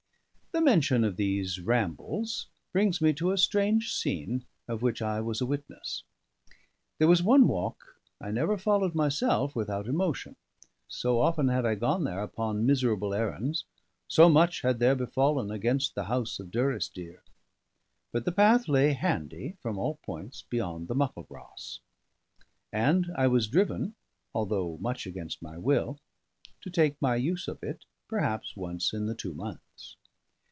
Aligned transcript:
The 0.53 0.59
mention 0.59 1.05
of 1.05 1.15
these 1.15 1.61
rambles 1.61 2.47
brings 2.73 2.99
me 2.99 3.13
to 3.13 3.31
a 3.31 3.37
strange 3.37 3.93
scene 3.93 4.43
of 4.67 4.81
which 4.81 5.01
I 5.01 5.21
was 5.21 5.39
a 5.39 5.45
witness. 5.45 6.03
There 6.99 7.07
was 7.07 7.23
one 7.23 7.47
walk 7.47 7.95
I 8.19 8.31
never 8.31 8.57
followed 8.57 8.93
myself 8.93 9.55
without 9.55 9.87
emotion, 9.87 10.35
so 10.89 11.21
often 11.21 11.47
had 11.47 11.65
I 11.65 11.75
gone 11.75 12.03
there 12.03 12.21
upon 12.21 12.65
miserable 12.65 13.13
errands, 13.13 13.63
so 14.09 14.27
much 14.27 14.59
had 14.59 14.79
there 14.79 14.93
befallen 14.93 15.51
against 15.51 15.95
the 15.95 16.03
house 16.11 16.37
of 16.37 16.51
Durrisdeer. 16.51 17.23
But 18.11 18.25
the 18.25 18.33
path 18.33 18.67
lay 18.67 18.91
handy 18.91 19.55
from 19.61 19.77
all 19.77 19.99
points 20.05 20.41
beyond 20.41 20.89
the 20.89 20.95
Muckle 20.95 21.27
Ross; 21.29 21.79
and 22.73 23.09
I 23.15 23.25
was 23.27 23.47
driven, 23.47 23.95
although 24.35 24.77
much 24.81 25.07
against 25.07 25.41
my 25.41 25.57
will, 25.57 25.97
to 26.59 26.69
take 26.69 27.01
my 27.01 27.15
use 27.15 27.47
of 27.47 27.63
it 27.63 27.85
perhaps 28.09 28.57
once 28.57 28.91
in 28.91 29.05
the 29.05 29.15
two 29.15 29.33
months. 29.33 29.95